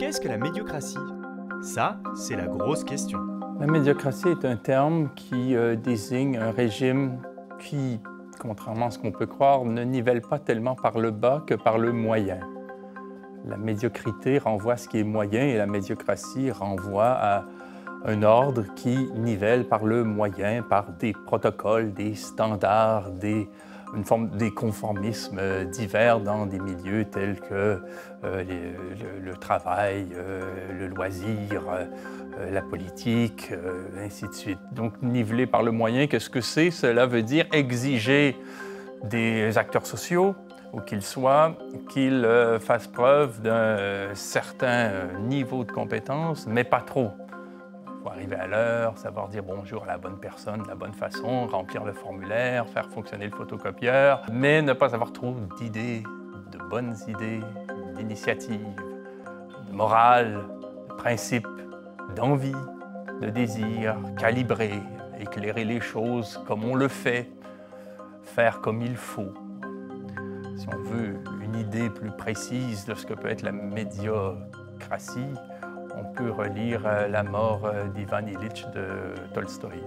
[0.00, 0.96] qu'est-ce que la médiocratie?
[1.60, 3.20] Ça, c'est la grosse question.
[3.60, 7.20] La médiocratie est un terme qui euh, désigne un régime
[7.58, 8.00] qui,
[8.38, 11.76] contrairement à ce qu'on peut croire, ne nivelle pas tellement par le bas que par
[11.76, 12.40] le moyen.
[13.44, 17.44] La médiocrité renvoie à ce qui est moyen et la médiocratie renvoie à
[18.06, 23.50] un ordre qui nivelle par le moyen, par des protocoles, des standards, des,
[23.94, 27.80] une forme des conformismes divers dans des milieux tels que
[28.22, 28.44] euh,
[29.22, 30.42] le, travail, euh,
[30.78, 33.50] le loisir, euh, la politique,
[33.98, 34.58] ainsi de suite.
[34.72, 36.70] Donc nivelé par le moyen, qu'est-ce que c'est?
[36.70, 38.36] Cela veut dire exiger
[39.04, 40.34] des acteurs sociaux,
[40.72, 41.56] où qu'ils soient,
[41.88, 42.28] qu'ils
[42.60, 47.12] fassent preuve d'un certain niveau de compétence, mais pas trop.
[48.00, 50.94] Il faut arriver à l'heure, savoir dire bonjour à la bonne personne de la bonne
[50.94, 56.02] façon, remplir le formulaire, faire fonctionner le photocopieur, mais ne pas avoir trop d'idées,
[56.50, 57.42] de bonnes idées,
[57.96, 58.74] d'initiatives,
[59.68, 60.38] de morale,
[60.88, 61.46] de principes,
[62.16, 62.56] d'envie,
[63.20, 64.80] de désir, calibrer,
[65.18, 67.30] éclairer les choses comme on le fait,
[68.22, 69.34] faire comme il faut.
[70.56, 75.34] Si on veut une idée plus précise de ce que peut être la médiocratie,
[75.96, 79.80] on peut relire euh, La mort euh, d'Ivan Ilitch de Tolstoï.